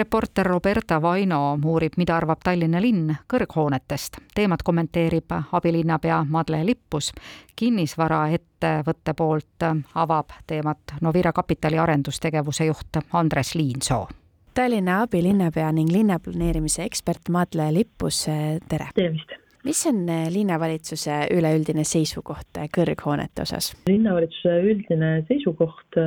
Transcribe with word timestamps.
reporter 0.00 0.46
Roberta 0.46 1.02
Vaino 1.02 1.58
uurib, 1.64 1.98
mida 2.00 2.14
arvab 2.16 2.40
Tallinna 2.44 2.80
linn 2.80 3.10
kõrghoonetest. 3.28 4.16
teemat 4.34 4.62
kommenteerib 4.64 5.34
abilinnapea 5.52 6.22
Madle 6.28 6.62
Lippus. 6.66 7.12
kinnisvaraettevõtte 7.56 9.14
poolt 9.16 9.66
avab 9.94 10.32
teemat 10.46 10.94
Novira 11.00 11.32
Kapitali 11.32 11.78
arendustegevuse 11.78 12.64
juht 12.64 12.96
Andres 13.12 13.54
Liinsoo. 13.54 14.08
Tallinna 14.54 15.02
abilinnapea 15.02 15.72
ning 15.72 15.92
linnaplaneerimise 15.92 16.84
ekspert 16.84 17.28
Madle 17.28 17.68
Lippus, 17.74 18.24
tere! 18.68 18.88
tervist! 18.94 19.36
mis 19.64 19.86
on 19.86 20.06
linnavalitsuse 20.32 21.26
üleüldine 21.36 21.84
seisukoht 21.84 22.64
kõrghoonete 22.76 23.42
osas? 23.42 23.74
linnavalitsuse 23.86 24.60
üldine 24.72 25.18
seisukoht 25.28 26.00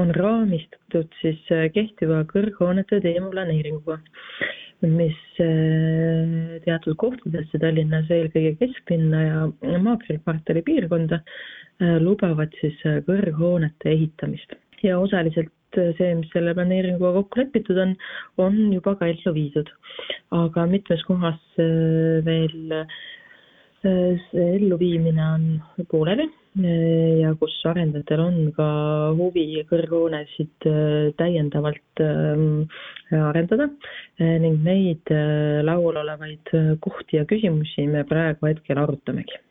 on 0.00 0.10
raamistatud 0.14 1.12
siis 1.20 1.40
äh, 1.54 1.68
kehtiva 1.74 2.22
kõrghoonete 2.30 3.00
teemaplaneeringuga, 3.04 3.98
mis 4.84 5.18
äh, 5.42 6.58
teatud 6.66 6.96
kohtadesse 7.00 7.60
Tallinnas, 7.62 8.10
eelkõige 8.12 8.56
kesklinna 8.60 9.22
ja 9.24 9.78
Maakri 9.82 10.18
kvartali 10.22 10.64
piirkonda, 10.66 11.20
äh, 11.22 11.96
lubavad 12.02 12.54
siis 12.60 12.78
kõrghoonete 13.08 13.92
ehitamist 13.94 14.58
ja 14.84 14.98
osaliselt 15.00 15.52
see, 15.74 16.12
mis 16.14 16.30
selle 16.30 16.52
planeeringuga 16.54 17.14
kokku 17.16 17.40
lepitud 17.40 17.78
on, 17.82 17.96
on 18.38 18.58
juba 18.74 18.94
ka 18.98 19.08
ellu 19.10 19.32
viidud. 19.34 19.70
aga 20.34 20.66
mitmes 20.70 21.02
kohas 21.08 21.40
veel 21.56 22.74
see 23.82 24.44
elluviimine 24.58 25.24
on 25.24 25.48
pooleli 25.90 26.28
ja 26.62 27.32
kus 27.40 27.56
arendajatel 27.66 28.20
on 28.22 28.36
ka 28.54 28.66
huvi 29.18 29.64
kõrghoonesid 29.66 30.68
äh, 30.70 31.10
täiendavalt 31.18 32.02
ähm, 32.02 32.68
arendada 33.10 33.66
äh, 34.20 34.36
ning 34.42 34.62
neid 34.62 35.10
äh, 35.10 35.64
laual 35.66 35.98
olevaid 36.04 36.54
kohti 36.84 37.18
ja 37.18 37.26
küsimusi 37.26 37.88
me 37.90 38.04
praegu 38.06 38.46
hetkel 38.46 38.78
arutamegi 38.78 39.42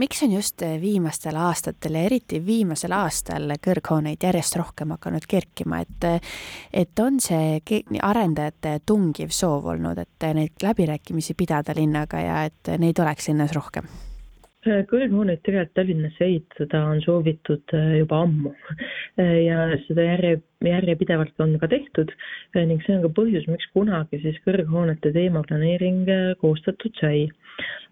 miks 0.00 0.22
on 0.24 0.32
just 0.32 0.64
viimastel 0.80 1.36
aastatel 1.40 2.00
ja 2.00 2.06
eriti 2.08 2.40
viimasel 2.44 2.92
aastal 2.96 3.52
kõrghooneid 3.60 4.24
järjest 4.24 4.56
rohkem 4.56 4.96
hakanud 4.96 5.28
kerkima, 5.28 5.84
et 5.84 6.08
et 6.72 7.04
on 7.04 7.20
see 7.20 7.60
arendajate 8.00 8.78
tungiv 8.88 9.32
soov 9.32 9.72
olnud, 9.76 10.00
et 10.00 10.28
neid 10.36 10.64
läbirääkimisi 10.64 11.36
pidada 11.36 11.76
linnaga 11.76 12.20
ja 12.20 12.44
et 12.48 12.76
neid 12.80 13.00
oleks 13.00 13.28
linnas 13.32 13.56
rohkem? 13.56 13.88
Kõrghooneid 14.90 15.42
tegelikult 15.46 15.74
Tallinnasse 15.76 16.26
ehitada 16.26 16.82
on 16.90 17.00
soovitud 17.04 17.74
äh, 17.76 17.96
juba 18.00 18.20
ammu 18.24 18.52
ja 19.16 19.66
seda 19.86 20.04
järje, 20.06 20.40
järjepidevalt 20.66 21.44
on 21.44 21.56
ka 21.62 21.68
tehtud 21.70 22.12
äh, 22.12 22.64
ning 22.66 22.82
see 22.84 22.96
on 22.96 23.04
ka 23.06 23.12
põhjus, 23.18 23.46
miks 23.50 23.68
kunagi 23.76 24.20
siis 24.22 24.38
kõrghoonete 24.46 25.12
teemaplaneering 25.16 26.04
äh, 26.12 26.28
koostatud 26.42 26.94
sai. 27.00 27.26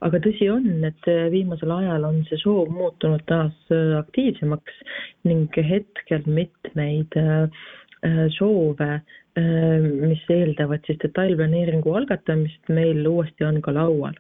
aga 0.05 0.21
tõsi 0.21 0.51
on, 0.53 0.69
et 0.85 1.07
viimasel 1.33 1.71
ajal 1.73 2.05
on 2.05 2.23
see 2.29 2.37
soov 2.43 2.69
muutunud 2.75 3.23
taas 3.31 3.75
aktiivsemaks 4.01 4.83
ning 5.25 5.57
hetkel 5.57 6.27
mitmeid 6.29 7.17
soove 8.37 8.91
Äh, 8.91 9.01
mis 9.35 10.23
eeldavad 10.31 10.85
siis 10.87 11.01
detailplaneeringu 11.03 11.95
algatamist, 11.99 12.69
meil 12.71 13.03
uuesti 13.09 13.45
on 13.45 13.61
ka 13.63 13.73
laual. 13.75 14.15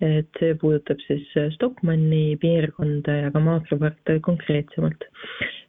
et 0.00 0.30
see 0.40 0.54
puudutab 0.56 0.96
siis 1.04 1.26
äh, 1.36 1.50
Stockmanni 1.52 2.38
piirkonda 2.40 3.16
ja 3.18 3.30
ka 3.34 3.40
Maakri 3.40 4.20
konkreetsemalt. 4.22 5.04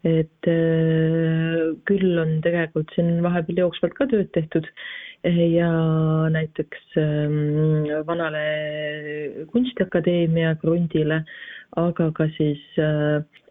et 0.04 0.48
äh, 0.48 1.74
küll 1.90 2.20
on 2.22 2.42
tegelikult 2.46 2.94
siin 2.96 3.24
vahepeal 3.24 3.66
jooksvalt 3.66 3.98
ka 3.98 4.06
tööd 4.06 4.30
tehtud 4.38 4.70
ja 5.26 5.72
näiteks 6.34 6.96
ähm, 6.98 7.90
vanale 8.06 8.46
Kunstiakadeemia 9.52 10.56
krundile, 10.62 11.24
aga 11.78 12.12
ka 12.12 12.30
siis 12.38 12.62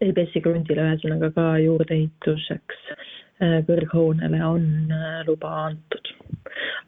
EBS-i 0.01 0.41
krundile 0.43 0.89
ühesõnaga 0.89 1.31
ka 1.35 1.45
juurdeehituseks 1.63 2.91
Äh, 2.91 3.30
kõrghoonele 3.41 4.41
on 4.45 4.65
äh, 4.93 5.21
luba 5.27 5.53
antud. 5.67 6.13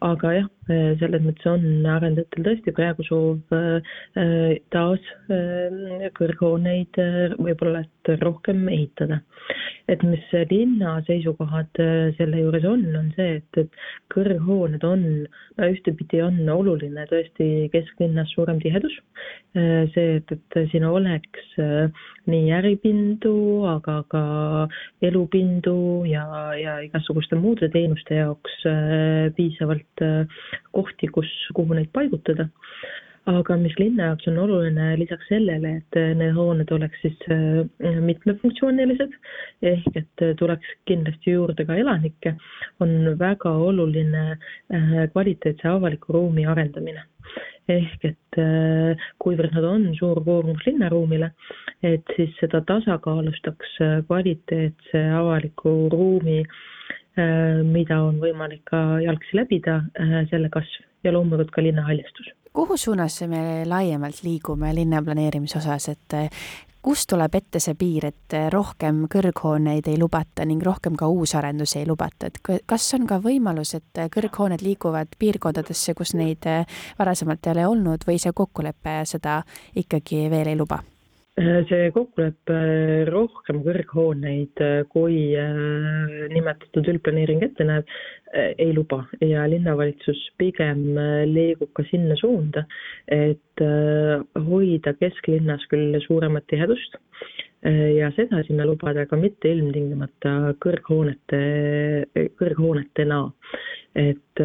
aga 0.04 0.34
jah, 0.36 0.48
selles 0.68 1.24
mõttes 1.26 1.48
on 1.50 1.64
arendajatel 1.92 2.46
tõesti 2.48 2.74
praegu 2.76 3.04
soov 3.08 3.42
taas 4.74 5.10
kõrghooneid 6.20 7.02
võib-olla 7.38 7.84
et 7.84 8.22
rohkem 8.22 8.68
ehitada. 8.70 9.22
et 9.92 10.00
mis 10.08 10.24
linna 10.48 10.94
seisukohad 11.04 11.80
selle 12.16 12.40
juures 12.40 12.64
on, 12.64 12.86
on 12.96 13.10
see, 13.18 13.42
et, 13.42 13.58
et 13.60 13.82
kõrghooned 14.14 14.84
on, 14.88 15.02
no 15.58 15.68
ühtepidi 15.68 16.22
on 16.24 16.38
oluline 16.54 17.04
tõesti 17.10 17.68
kesklinnas 17.74 18.32
suurem 18.32 18.62
tihedus, 18.64 18.96
see, 19.54 20.22
et, 20.22 20.32
et 20.32 20.60
siin 20.72 20.88
oleks 20.88 21.58
nii 22.32 22.54
äripindu, 22.56 23.36
aga 23.74 23.98
ka 24.14 24.24
elupindu 25.04 25.76
ja 26.08 26.24
ja 26.56 26.78
igasuguste 26.88 27.36
muude 27.36 27.68
teenuste 27.74 28.22
jaoks 28.22 28.64
piisavalt 29.36 30.06
äh, 30.08 30.24
kohti, 30.76 31.10
kus, 31.14 31.32
kuhu 31.56 31.78
neid 31.78 31.92
paigutada. 31.94 32.50
aga 33.24 33.56
mis 33.56 33.72
linna 33.80 34.10
jaoks 34.10 34.26
on 34.28 34.38
oluline 34.44 34.98
lisaks 35.00 35.30
sellele, 35.32 35.70
et 35.80 35.96
äh, 35.96 36.10
need 36.20 36.34
hooned 36.36 36.72
oleks 36.76 37.00
siis 37.06 37.22
mitmefunktsioonilised 38.04 39.14
ehk 39.70 40.00
et 40.02 40.24
tuleks 40.42 40.74
kindlasti 40.92 41.32
juurde 41.32 41.64
ka 41.64 41.78
elanikke, 41.80 42.34
on 42.84 43.14
väga 43.22 43.54
oluline 43.70 44.26
kvaliteetse 45.14 45.72
avaliku 45.72 46.18
ruumi 46.18 46.44
arendamine 46.44 47.06
ehk 47.72 48.10
et 48.12 48.42
kuivõrd 49.24 49.56
nad 49.56 49.70
on 49.72 49.88
suur 49.96 50.20
koormus 50.28 50.68
linnaruumile, 50.68 51.32
et 51.80 52.16
siis 52.18 52.36
seda 52.42 52.60
tasakaalustaks 52.68 53.80
kvaliteetse 54.10 55.08
avaliku 55.24 55.78
ruumi 55.96 56.42
Äh, 56.44 56.73
mida 57.16 58.00
on 58.02 58.20
võimalik 58.22 58.64
ka 58.66 59.00
jalgsi 59.04 59.38
läbida, 59.38 59.84
äh, 60.00 60.14
selle 60.32 60.50
kasv 60.50 60.82
ja 61.04 61.14
loomulikult 61.14 61.52
ka 61.52 61.62
linnahaljastus. 61.62 62.32
kuhu 62.54 62.78
suunas 62.78 63.22
me 63.28 63.66
laiemalt 63.66 64.24
liigume 64.24 64.76
linnaplaneerimise 64.76 65.58
osas, 65.58 65.90
et 65.90 66.14
äh, 66.14 66.30
kust 66.82 67.10
tuleb 67.10 67.36
ette 67.36 67.60
see 67.60 67.76
piir, 67.80 68.06
et 68.06 68.36
rohkem 68.54 69.06
kõrghooneid 69.10 69.88
ei 69.88 69.98
lubata 69.98 70.46
ning 70.46 70.64
rohkem 70.64 70.96
ka 70.96 71.08
uusarendusi 71.08 71.80
ei 71.80 71.88
lubata, 71.88 72.28
et 72.28 72.40
kas 72.66 72.94
on 72.94 73.08
ka 73.08 73.20
võimalus, 73.24 73.76
et 73.76 74.06
kõrghooned 74.14 74.62
liiguvad 74.62 75.16
piirkondadesse, 75.20 75.94
kus 75.94 76.14
neid 76.14 76.50
varasemalt 77.00 77.46
ei 77.48 77.56
ole 77.58 77.68
olnud 77.68 78.08
või 78.08 78.20
see 78.20 78.34
kokkulepe 78.36 79.04
seda 79.06 79.44
ikkagi 79.76 80.28
veel 80.30 80.54
ei 80.54 80.60
luba? 80.60 80.84
Äh, 81.34 81.64
see 81.66 81.88
kokkulepe 81.90 82.58
rohkem 83.10 83.64
kõrghooneid, 83.66 84.60
äh, 84.62 84.84
kui 84.94 85.32
äh, 85.34 86.28
nimetatud 86.30 86.86
üldplaneering 86.92 87.42
ette 87.48 87.66
näeb, 87.66 87.90
ei 88.34 88.70
luba 88.74 89.00
ja 89.22 89.44
linnavalitsus 89.50 90.20
pigem 90.42 90.96
liigub 91.30 91.70
ka 91.78 91.84
sinna 91.86 92.16
suunda, 92.18 92.64
et 93.06 93.62
hoida 94.48 94.96
kesklinnas 94.98 95.68
küll 95.70 95.94
suuremat 96.02 96.48
tihedust 96.50 96.98
ja 97.62 98.10
seda 98.18 98.42
sinna 98.48 98.66
lubada, 98.66 99.06
aga 99.06 99.20
mitte 99.22 99.52
ilmtingimata 99.54 100.56
kõrghoonete, 100.66 101.44
kõrghoonetena. 102.42 103.22
et 103.94 104.42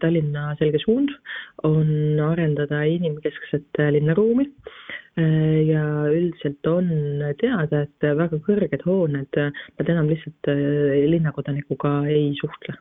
Tallinna 0.00 0.54
selge 0.56 0.80
suund 0.80 1.12
on 1.68 1.92
arendada 2.24 2.86
inimkeskset 2.88 3.84
linnaruumi 3.92 4.48
Äh, 4.48 5.07
ja 5.18 5.84
üldiselt 6.12 6.66
on 6.70 6.90
teada, 7.40 7.84
et 7.86 8.08
väga 8.20 8.38
kõrged 8.46 8.84
hooned, 8.86 9.38
nad 9.38 9.90
enam 9.94 10.10
lihtsalt 10.10 10.50
äh, 10.52 11.08
linnakodanikuga 11.10 12.00
ei 12.12 12.30
suhtle. 12.40 12.78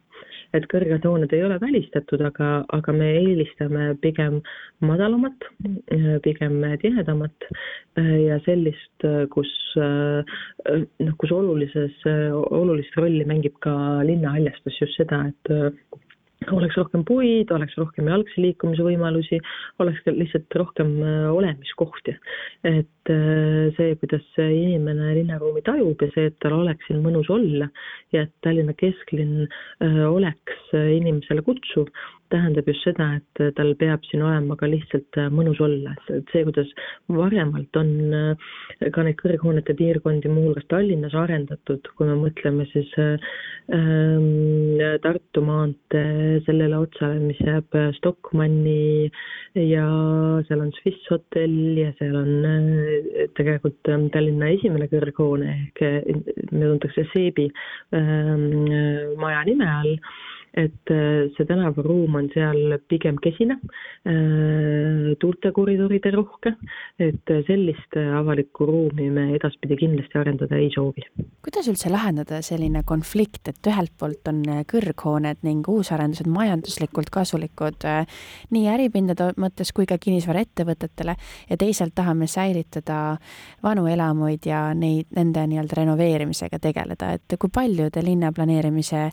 et 0.56 0.64
kõrged 0.72 1.04
hooned 1.04 1.34
ei 1.36 1.44
ole 1.44 1.58
välistatud, 1.60 2.22
aga, 2.24 2.64
aga 2.74 2.94
me 2.96 3.10
eelistame 3.20 3.90
pigem 4.02 4.40
madalamat, 4.80 5.50
äh, 5.92 6.18
pigem 6.24 6.62
tihedamat 6.82 7.50
ja 7.98 8.40
sellist, 8.46 9.08
kus 9.34 9.52
noh, 9.76 11.16
kus 11.20 11.32
olulises, 11.34 12.00
olulist 12.08 12.96
rolli 12.98 13.26
mängib 13.28 13.58
ka 13.66 13.74
linnahaljastus, 14.08 14.80
just 14.82 14.98
seda, 15.02 15.26
et 15.34 16.07
oleks 16.58 16.78
rohkem 16.80 17.06
puid, 17.08 17.52
oleks 17.52 17.78
rohkem 17.80 18.10
jalgsi 18.12 18.44
liikumise 18.44 18.86
võimalusi, 18.86 19.40
oleks 19.84 20.06
lihtsalt 20.08 20.60
rohkem 20.62 20.94
äh, 21.04 21.26
olemiskohti. 21.34 22.18
et 22.64 22.88
et 23.08 23.76
see, 23.78 23.96
kuidas 24.02 24.26
inimene 24.42 25.14
linnaruumi 25.16 25.62
tajub 25.66 26.02
ja 26.04 26.10
see, 26.12 26.28
et 26.28 26.36
tal 26.44 26.58
oleks 26.58 26.88
siin 26.88 27.00
mõnus 27.04 27.30
olla 27.32 27.70
ja 28.16 28.26
et 28.26 28.34
Tallinna 28.44 28.76
kesklinn 28.78 29.48
oleks 30.10 30.74
inimesele 30.74 31.44
kutsuv, 31.46 31.88
tähendab 32.34 32.68
just 32.70 32.84
seda, 32.86 33.10
et 33.20 33.56
tal 33.58 33.74
peab 33.80 34.04
siin 34.08 34.24
olema 34.26 34.58
ka 34.60 34.70
lihtsalt 34.70 35.20
mõnus 35.34 35.60
olla, 35.64 35.94
et 36.14 36.32
see, 36.34 36.44
kuidas 36.48 36.70
varemalt 37.12 37.80
on 37.80 37.92
ka 38.94 39.06
neid 39.06 39.18
kõrghoonete 39.22 39.76
piirkondi 39.78 40.32
muuhulgas 40.32 40.68
Tallinnas 40.72 41.16
arendatud, 41.18 41.88
kui 41.98 42.10
me 42.10 42.18
mõtleme 42.22 42.68
siis 42.74 42.92
ähm, 43.02 44.78
Tartu 45.04 45.44
maantee 45.46 46.40
sellele 46.48 46.82
otsale, 46.84 47.20
mis 47.24 47.40
jääb 47.44 47.78
Stockmanni 47.98 49.10
ja 49.58 49.88
seal 50.48 50.64
on 50.64 50.72
Swiss 50.80 51.10
hotell 51.12 51.80
ja 51.80 51.92
seal 52.00 52.16
on 52.20 52.34
äh, 52.48 53.28
tegelikult 53.40 53.94
Tallinna 54.14 54.52
esimene 54.56 54.90
kõrghoone 54.92 55.54
ehk 55.58 55.84
mida 56.52 56.72
tuntakse 56.74 57.08
Seebi 57.14 57.48
ähm, 57.96 59.16
maja 59.20 59.44
nime 59.48 59.70
all 59.80 59.96
et 60.58 60.92
äh, 60.94 61.28
see 61.36 61.46
tänavaruum 61.48 62.18
on 62.18 62.30
seal 62.34 62.78
pigem 62.90 63.20
kesine, 63.22 63.60
äh, 64.10 65.14
tuulte 65.22 65.52
koridoride 65.56 66.12
rohke, 66.16 66.56
et 67.00 67.34
sellist 67.48 67.98
avalikku 67.98 68.66
ruumi 68.66 69.10
me 69.14 69.28
edaspidi 69.38 69.78
kindlasti 69.84 70.18
arendada 70.20 70.58
ei 70.58 70.72
soovi. 70.74 71.06
kuidas 71.46 71.70
üldse 71.70 71.92
lahendada 71.94 72.42
selline 72.46 72.82
konflikt, 72.88 73.48
et 73.52 73.70
ühelt 73.70 73.94
poolt 74.00 74.28
on 74.32 74.42
kõrghooned 74.68 75.44
ning 75.46 75.68
uusarendused 75.70 76.28
majanduslikult 76.32 77.12
kasulikud 77.14 77.86
äh, 77.88 78.20
nii 78.56 78.68
äripindade 78.74 79.30
mõttes 79.38 79.72
kui 79.76 79.86
ka 79.90 80.00
kinnisvaraettevõtetele 80.02 81.16
ja 81.50 81.60
teisalt 81.60 81.96
tahame 81.98 82.28
säilitada 82.32 83.18
vanu 83.64 83.88
elamuid 83.92 84.46
ja 84.50 84.72
neid, 84.74 85.12
nende 85.16 85.46
nii-öelda 85.52 85.82
renoveerimisega 85.82 86.60
tegeleda, 86.64 87.14
et 87.18 87.38
kui 87.40 87.54
palju 87.54 87.90
te 87.94 88.04
linnaplaneerimise 88.06 89.08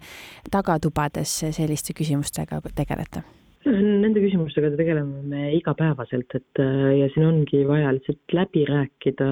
tagatubades 0.50 1.33
selliste 1.42 1.96
küsimustega 1.96 2.60
tegelete? 2.74 3.24
Nende 3.64 4.20
küsimustega 4.20 4.74
tegeleme 4.76 5.22
me 5.24 5.46
igapäevaselt, 5.56 6.34
et 6.36 6.60
äh, 6.60 6.90
ja 6.98 7.06
siin 7.14 7.24
ongi 7.30 7.62
vaja 7.64 7.94
lihtsalt 7.96 8.34
läbi 8.36 8.64
rääkida 8.68 9.28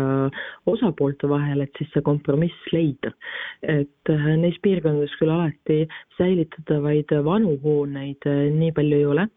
osapoolte 0.73 1.29
vahel, 1.29 1.61
et 1.61 1.77
siis 1.77 1.91
see 1.93 2.05
kompromiss 2.07 2.71
leida. 2.73 3.13
et 3.61 4.09
äh, 4.09 4.25
neis 4.41 4.57
piirkondades 4.65 5.13
küll 5.21 5.35
alati 5.35 5.83
säilitatavaid 6.17 7.13
vanu 7.29 7.59
hooneid 7.61 8.25
äh, 8.25 8.49
nii 8.57 8.73
palju 8.73 9.03
ei 9.03 9.09
ole, 9.15 9.29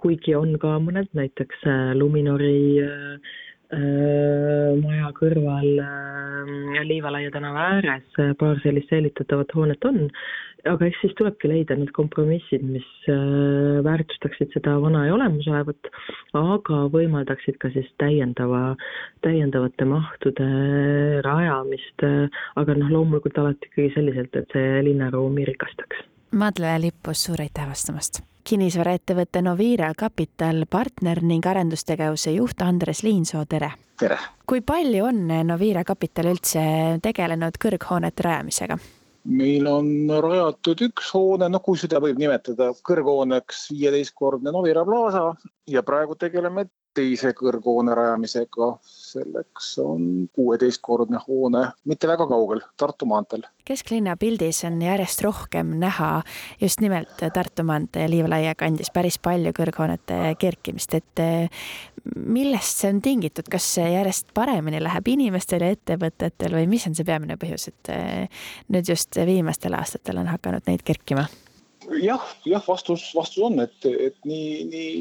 kuigi 0.00 0.32
on 0.34 0.56
ka 0.58 0.72
mõned, 0.82 1.06
näiteks 1.14 1.60
Luminori 1.94 2.82
maja 3.72 5.10
kõrval 5.16 5.70
Liivalaia 6.86 7.32
tänava 7.34 7.64
ääres 7.76 8.18
paar 8.38 8.60
sellist 8.62 8.92
säilitatavat 8.92 9.54
hoonet 9.56 9.84
on 9.88 10.04
aga 10.70 10.88
eks 10.88 11.00
siis 11.02 11.14
tulebki 11.18 11.50
leida 11.50 11.76
need 11.78 11.92
kompromissid, 11.96 12.64
mis 12.66 12.86
väärtustaksid 13.86 14.54
seda 14.54 14.76
vana 14.82 15.04
ja 15.06 15.14
olemasolevat, 15.16 15.90
aga 16.38 16.80
võimaldaksid 16.94 17.58
ka 17.62 17.70
siis 17.74 17.88
täiendava, 18.02 18.74
täiendavate 19.26 19.88
mahtude 19.88 20.48
rajamist, 21.26 22.06
aga 22.62 22.78
noh, 22.78 22.94
loomulikult 22.98 23.42
alati 23.42 23.70
ikkagi 23.70 23.92
selliselt, 23.96 24.38
et 24.38 24.56
see 24.56 24.86
linnaruumi 24.90 25.46
rikastaks. 25.52 26.06
Madle 26.36 26.78
Lippus, 26.82 27.26
suur 27.28 27.44
aitäh 27.44 27.68
vastamast! 27.68 28.24
Kinnisvaraettevõtte 28.46 29.42
Novira 29.42 29.88
Capital 29.98 30.62
partner 30.70 31.18
ning 31.26 31.46
arendustegevuse 31.46 32.36
juht 32.36 32.62
Andres 32.62 33.02
Liinsoo, 33.02 33.42
tere! 33.50 33.72
tere! 33.98 34.18
kui 34.46 34.62
palju 34.62 35.08
on 35.08 35.24
Novira 35.48 35.82
Capital 35.86 36.30
üldse 36.30 36.62
tegelenud 37.02 37.58
kõrghoonete 37.62 38.26
rajamisega? 38.28 38.78
meil 39.26 39.66
on 39.66 39.88
rajatud 40.22 40.84
üks 40.86 41.10
hoone, 41.16 41.48
noh, 41.50 41.62
kui 41.62 41.78
seda 41.80 41.98
võib 42.02 42.20
nimetada 42.22 42.70
kõrghooneks, 42.86 43.66
viieteistkordne 43.74 44.54
Novira 44.54 44.84
Plaza 44.86 45.32
ja 45.66 45.82
praegu 45.82 46.14
tegeleme 46.14 46.68
teise 46.96 47.32
kõrghoone 47.36 47.94
rajamisega. 47.96 48.76
selleks 49.06 49.78
on 49.78 50.28
kuueteistkordne 50.34 51.20
hoone, 51.28 51.62
mitte 51.88 52.08
väga 52.08 52.26
kaugel, 52.28 52.60
Tartu 52.76 53.06
maanteel. 53.06 53.46
kesklinna 53.64 54.16
pildis 54.16 54.64
on 54.64 54.80
järjest 54.82 55.22
rohkem 55.24 55.76
näha 55.80 56.22
just 56.60 56.80
nimelt 56.80 57.22
Tartu 57.34 57.64
maantee 57.64 58.08
Liivalaia 58.10 58.54
kandis 58.54 58.90
päris 58.90 59.18
palju 59.18 59.52
kõrghoonete 59.56 60.34
kerkimist, 60.38 60.94
et 60.94 61.24
eh, 61.24 61.48
millest 62.16 62.82
see 62.82 62.92
on 62.92 63.00
tingitud, 63.02 63.48
kas 63.50 63.70
see 63.78 63.88
järjest 63.94 64.34
paremini 64.34 64.82
läheb 64.82 65.08
inimestel 65.08 65.64
ja 65.64 65.72
ettevõtetel 65.76 66.60
või 66.60 66.68
mis 66.70 66.86
on 66.86 66.94
see 66.98 67.08
peamine 67.08 67.38
põhjus, 67.40 67.68
et 67.72 67.94
eh, 67.94 68.46
nüüd 68.68 68.92
just 68.92 69.16
viimastel 69.16 69.78
aastatel 69.78 70.22
on 70.22 70.32
hakanud 70.34 70.68
neid 70.68 70.84
kerkima? 70.86 71.28
Jah, 72.02 72.22
jah, 72.48 72.62
vastus, 72.66 73.04
vastus 73.14 73.42
on, 73.46 73.58
et, 73.62 73.86
et 73.86 74.16
nii, 74.28 74.64
nii 74.70 74.92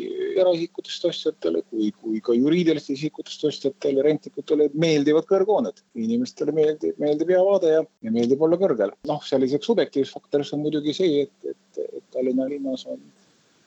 eraisikutest 0.41 1.07
ostjatele 1.09 1.61
kui, 1.69 1.91
kui 2.01 2.21
ka 2.23 2.35
juriidilistest 2.37 2.95
isikutest 2.95 3.45
ostjatele, 3.49 4.03
rentnikutele 4.05 4.69
meeldivad 4.73 5.27
kõrghooned. 5.29 5.81
inimestele 6.05 6.55
meeldib, 6.55 6.99
meeldib 7.01 7.31
hea 7.33 7.43
vaade 7.45 7.73
ja, 7.77 7.85
ja 8.05 8.15
meeldib 8.15 8.41
olla 8.47 8.59
kõrgel. 8.61 8.93
noh, 9.09 9.23
selliseks 9.25 9.71
subjektiivseks 9.71 10.17
faktoriks 10.17 10.53
on 10.57 10.63
muidugi 10.65 10.93
see, 10.97 11.25
et, 11.25 11.51
et, 11.53 11.81
et 11.85 12.05
Tallinna 12.15 12.47
linnas 12.51 12.85
on, 12.91 13.01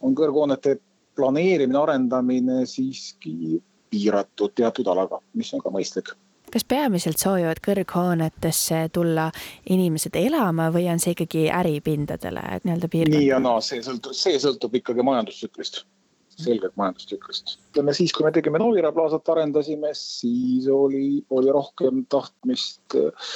on 0.03 0.15
kõrghoonete 0.19 0.79
planeerimine, 1.19 1.79
arendamine 1.81 2.63
siiski 2.71 3.59
piiratud 3.91 4.53
teatud 4.55 4.87
alaga, 4.93 5.21
mis 5.35 5.51
on 5.57 5.65
ka 5.65 5.73
mõistlik 5.75 6.13
kas 6.53 6.65
peamiselt 6.69 7.21
soovivad 7.21 7.61
kõrghoonetesse 7.65 8.87
tulla 8.95 9.29
inimesed 9.71 10.17
elama 10.19 10.71
või 10.75 10.89
on 10.93 11.03
see 11.03 11.15
ikkagi 11.17 11.47
äripindadele 11.55 12.43
nii-öelda 12.65 12.91
piirkond? 12.93 13.19
nii 13.19 13.31
ja 13.31 13.39
naa, 13.43 13.61
see 13.65 13.83
sõltub, 13.85 14.17
see 14.17 14.41
sõltub 14.43 14.75
ikkagi 14.81 15.05
majandustsüklist, 15.07 15.85
selgelt 16.39 16.77
majandustsüklist. 16.81 17.59
ütleme 17.71 17.95
siis, 17.97 18.15
kui 18.17 18.27
me 18.27 18.33
tegime 18.35 18.61
Novira 18.63 18.93
plaasat, 18.95 19.29
arendasime, 19.35 19.93
siis 19.99 20.69
oli, 20.73 21.23
oli 21.31 21.55
rohkem 21.55 22.05
tahtmist 22.13 22.99
äh, 22.99 23.31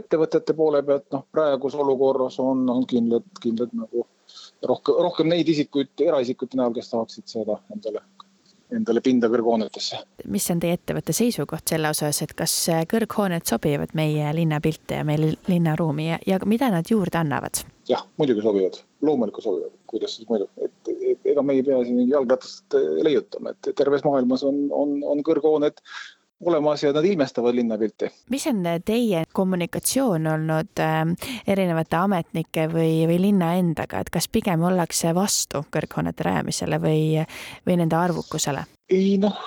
ettevõtete 0.00 0.56
poole 0.56 0.82
pealt, 0.86 1.08
noh 1.14 1.26
praeguses 1.32 1.80
olukorras 1.80 2.40
on, 2.42 2.66
on 2.70 2.86
kindlad, 2.90 3.26
kindlad 3.42 3.74
nagu 3.76 4.06
rohkem, 4.66 5.00
rohkem 5.06 5.30
neid 5.30 5.48
isikuid, 5.48 5.92
eraisikute 6.02 6.58
näol, 6.58 6.74
kes 6.76 6.90
tahaksid 6.92 7.28
seda 7.30 7.60
endale 7.74 8.02
endale 8.74 9.00
pinda 9.04 9.28
kõrghoonetesse. 9.30 10.00
mis 10.32 10.48
on 10.50 10.60
teie 10.62 10.76
ettevõtte 10.78 11.14
seisukoht 11.16 11.68
selle 11.70 11.90
osas, 11.92 12.22
et 12.22 12.34
kas 12.38 12.54
kõrghooned 12.90 13.46
sobivad 13.46 13.94
meie 13.94 14.32
linnapilti 14.34 14.98
ja 15.00 15.06
meie 15.06 15.34
linnaruumi 15.48 16.08
ja, 16.10 16.18
ja 16.26 16.40
mida 16.44 16.70
nad 16.74 16.90
juurde 16.90 17.18
annavad? 17.18 17.62
jah, 17.88 18.02
muidugi 18.18 18.42
sobivad, 18.42 18.80
loomulikult 19.06 19.46
sobivad, 19.46 19.74
kuidas 19.86 20.16
siis 20.16 20.28
muidu, 20.28 20.48
et 20.62 20.90
ega 21.26 21.42
me 21.42 21.54
ei 21.54 21.62
pea 21.66 21.78
siin 21.86 22.08
jalgratast 22.10 22.74
leiutama, 23.06 23.54
et 23.54 23.70
terves 23.78 24.04
maailmas 24.06 24.42
on, 24.46 24.66
on, 24.74 24.98
on 25.06 25.22
kõrghooned 25.26 25.82
olemas 26.44 26.82
ja 26.82 26.92
nad 26.92 27.04
ilmestavad 27.04 27.54
linnapilti. 27.54 28.10
mis 28.30 28.46
on 28.46 28.62
teie 28.84 29.24
kommunikatsioon 29.32 30.26
olnud 30.26 30.80
äh, 30.80 31.02
erinevate 31.46 31.96
ametnike 31.96 32.68
või, 32.72 33.06
või 33.08 33.20
linna 33.20 33.54
endaga, 33.56 34.00
et 34.00 34.10
kas 34.10 34.28
pigem 34.28 34.62
ollakse 34.62 35.14
vastu 35.14 35.64
kõrghoonete 35.72 36.28
rajamisele 36.28 36.80
või, 36.82 37.26
või 37.66 37.78
nende 37.82 37.96
arvukusele? 37.96 38.66
ei 38.90 39.16
noh, 39.18 39.38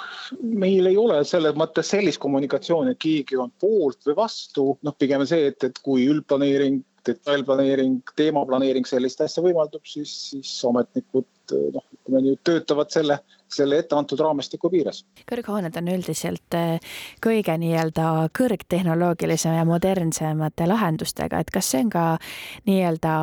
meil 0.41 0.89
ei 0.89 0.97
ole 0.99 1.21
selles 1.27 1.55
mõttes 1.55 1.87
sellist 1.93 2.19
kommunikatsiooni, 2.19 2.91
et 2.91 2.99
keegi 2.99 3.37
on 3.39 3.51
poolt 3.61 4.03
või 4.07 4.17
vastu, 4.17 4.73
noh, 4.83 4.95
pigem 4.99 5.23
see, 5.29 5.47
et, 5.53 5.63
et 5.63 5.79
kui 5.83 6.09
üldplaneering 6.11 6.81
detailplaneering, 7.07 8.01
teemaplaneering 8.15 8.87
sellist 8.87 9.21
asja 9.21 9.43
võimaldab, 9.43 9.85
siis, 9.87 10.13
siis 10.31 10.53
ametnikud 10.69 11.27
noh, 11.73 11.83
ütleme 11.93 12.21
nii, 12.23 12.37
töötavad 12.43 12.91
selle, 12.93 13.19
selle 13.51 13.79
etteantud 13.81 14.19
raamistiku 14.19 14.69
piires. 14.69 15.03
kõrghooned 15.29 15.77
on 15.77 15.91
üldiselt 15.93 16.57
eh, 16.57 16.79
kõige 17.23 17.55
nii-öelda 17.61 18.29
kõrgtehnoloogilisem 18.37 19.57
ja 19.57 19.65
modernsemate 19.67 20.67
lahendustega, 20.69 21.39
et 21.39 21.51
kas 21.53 21.71
see 21.71 21.83
on 21.85 21.93
ka 21.93 22.05
nii-öelda 22.69 23.15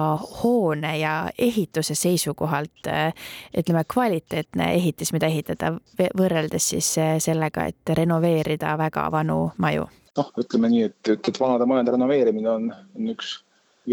hoone 0.42 0.96
ja 0.98 1.16
ehituse 1.38 1.94
seisukohalt 1.94 2.90
eh, 2.90 3.12
ütleme, 3.58 3.84
kvaliteetne 3.92 4.72
ehitis, 4.74 5.12
mida 5.16 5.30
ehitada 5.30 5.74
võrreldes 6.18 6.72
siis 6.74 6.92
eh, 6.98 7.16
sellega, 7.22 7.68
et 7.70 7.96
renoveerida 7.98 8.76
väga 8.78 9.10
vanu 9.12 9.50
maju? 9.58 9.88
noh, 10.16 10.30
ütleme 10.40 10.70
nii, 10.72 10.86
et, 10.88 11.00
et, 11.12 11.28
et 11.28 11.40
vanade 11.40 11.66
majade 11.68 11.92
renoveerimine 11.92 12.48
on, 12.48 12.70
on 12.96 13.10
üks 13.12 13.34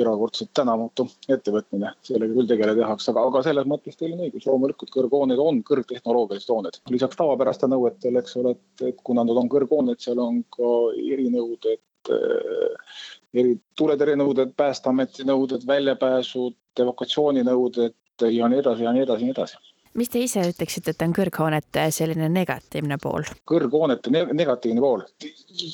erakordselt 0.01 0.51
tänamatu 0.57 1.05
ettevõtmine, 1.29 1.93
sellega 2.05 2.35
küll 2.35 2.49
tegeleda 2.49 2.81
tehakse, 2.81 3.11
aga, 3.11 3.25
aga 3.29 3.41
selles 3.45 3.67
mõttes 3.69 3.97
teil 3.99 4.15
on 4.15 4.23
õigus, 4.25 4.47
loomulikult 4.49 4.93
kõrghooned 4.93 5.41
on 5.41 5.61
kõrgtehnoloogilised 5.67 6.53
hooned. 6.53 6.79
lisaks 6.93 7.19
tavapärastele 7.19 7.75
nõuetele, 7.75 8.23
eks 8.23 8.37
ole, 8.41 8.55
et, 8.57 8.85
et 8.89 9.03
kuna 9.03 9.25
nad 9.27 9.41
on 9.43 9.51
kõrghooned, 9.51 10.01
seal 10.03 10.21
on 10.23 10.41
ka 10.53 10.71
erinõuded, 11.15 11.83
eh, 12.13 12.95
eri 13.43 13.57
tuletõrjenõuded, 13.79 14.55
Päästeameti 14.57 15.27
nõuded, 15.27 15.67
väljapääsud, 15.67 16.57
evakuatsiooninõuded 16.79 18.27
ja 18.33 18.49
nii 18.49 18.63
edasi 18.63 18.85
ja 18.85 18.93
nii 18.95 19.05
edasi 19.07 19.25
ja 19.25 19.29
nii 19.29 19.37
edasi 19.37 19.72
mis 19.99 20.09
te 20.09 20.21
ise 20.23 20.43
ütleksite, 20.49 20.93
et 20.93 21.03
on 21.05 21.13
kõrghoonete 21.15 21.85
selline 21.95 22.29
negatiivne 22.31 22.97
pool? 23.01 23.27
kõrghoonete 23.49 24.13
ne 24.13 24.23
negatiivne 24.33 24.83
pool? 24.83 25.05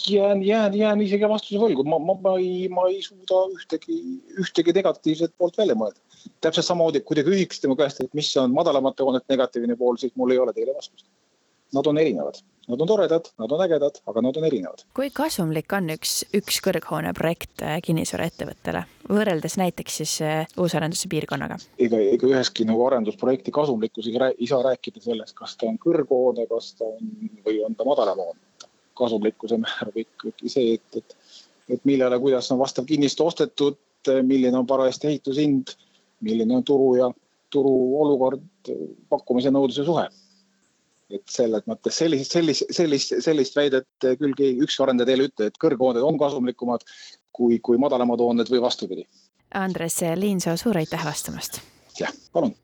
jään, 0.10 0.44
jään, 0.44 0.78
jään 0.78 1.02
isegi 1.06 1.30
vastuse 1.30 1.62
võlgu, 1.62 1.86
ma, 1.88 2.00
ma, 2.04 2.18
ma 2.24 2.36
ei, 2.42 2.68
ma 2.74 2.88
ei 2.92 3.02
suuda 3.06 3.46
ühtegi, 3.56 4.00
ühtegi 4.44 4.76
negatiivset 4.76 5.36
poolt 5.38 5.58
välja 5.58 5.78
mõelda. 5.80 6.00
täpselt 6.42 6.68
samamoodi, 6.68 7.04
kui 7.08 7.20
te 7.20 7.26
küsiksite 7.28 7.72
mu 7.72 7.80
käest, 7.80 8.04
et 8.04 8.14
mis 8.18 8.32
on 8.38 8.54
madalamate 8.56 9.06
hoonete 9.06 9.36
negatiivne 9.36 9.80
pool, 9.80 9.98
siis 10.02 10.16
mul 10.20 10.36
ei 10.36 10.40
ole 10.44 10.54
teile 10.54 10.76
vastust. 10.76 11.08
Nad 11.74 11.86
on 11.86 12.00
erinevad 12.02 12.40
Nad 12.70 12.82
on 12.82 12.88
toredad, 12.88 13.26
nad 13.42 13.52
on 13.52 13.62
ägedad, 13.66 13.96
aga 14.06 14.22
nad 14.22 14.36
on 14.38 14.46
erinevad. 14.46 14.84
kui 14.94 15.10
kasumlik 15.10 15.74
on 15.74 15.90
üks, 15.90 16.20
üks 16.38 16.60
kõrghoone 16.62 17.16
projekt 17.18 17.64
kinnisvaraettevõttele 17.82 18.84
võrreldes 19.10 19.58
näiteks 19.60 19.98
siis 20.02 20.14
äh, 20.26 20.48
uusarenduse 20.60 21.10
piirkonnaga? 21.12 21.58
ega, 21.82 22.00
ega 22.16 22.30
üheski 22.30 22.66
nagu 22.68 22.86
arendusprojekti 22.88 23.54
kasumlikkusega 23.56 24.32
ei 24.36 24.48
saa 24.50 24.62
rääkida 24.66 25.02
sellest, 25.04 25.36
kas 25.38 25.58
ta 25.58 25.70
on 25.70 25.80
kõrghoone, 25.82 26.46
kas 26.50 26.74
ta 26.80 26.88
on 26.88 27.12
või 27.46 27.60
on 27.66 27.78
ta 27.78 27.88
madalam 27.88 28.22
hoone. 28.24 28.40
kasumlikkuse 29.00 29.58
määrab 29.58 29.98
ikkagi 30.02 30.52
see, 30.52 30.74
et, 30.76 31.02
et, 31.02 31.18
et 31.76 31.86
millele, 31.88 32.20
kuidas 32.20 32.52
on 32.52 32.60
vastav 32.60 32.86
kinnistu 32.86 33.26
ostetud, 33.26 33.78
milline 34.24 34.58
on 34.58 34.68
parajasti 34.68 35.08
ehitushind, 35.08 35.76
milline 36.24 36.56
on 36.56 36.64
turu 36.64 36.96
ja 36.98 37.12
turu 37.50 37.76
olukord, 38.02 38.44
pakkumise 39.10 39.52
nõudluse 39.52 39.86
suhe 39.88 40.10
et 41.10 41.24
selles 41.32 41.66
mõttes 41.66 41.96
sellist, 41.98 42.34
sellist, 42.36 42.68
sellist, 42.76 43.16
sellist 43.26 43.56
väidet 43.58 43.88
küll 44.20 44.36
keegi, 44.38 44.62
ükski 44.66 44.84
arendaja 44.86 45.10
teile 45.10 45.26
ei 45.26 45.32
ütle, 45.32 45.48
et 45.50 45.58
kõrghooned 45.62 46.06
on 46.06 46.20
kasumlikumad 46.22 46.86
kui, 47.34 47.60
kui 47.60 47.78
madalamad 47.78 48.20
hooned 48.20 48.52
või 48.52 48.62
vastupidi. 48.62 49.06
Andres 49.56 50.02
Liinsoo, 50.16 50.58
suur 50.58 50.78
aitäh 50.78 51.06
vastamast! 51.06 51.62
jah, 52.00 52.14
palun! 52.34 52.56